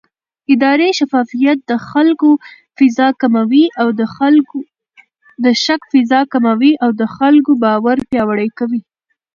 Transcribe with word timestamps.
اداري 0.53 0.89
شفافیت 0.99 1.57
د 1.69 1.71
شک 5.63 5.81
فضا 5.93 6.19
کموي 6.33 6.75
او 6.83 6.89
د 7.01 7.03
خلکو 7.49 7.51
باور 7.63 7.97
پیاوړی 8.09 8.49
کوي 8.57 8.81